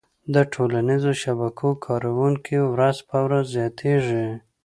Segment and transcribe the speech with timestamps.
[0.33, 4.27] د ټولنیزو شبکو کارونکي ورځ په ورځ زياتيږي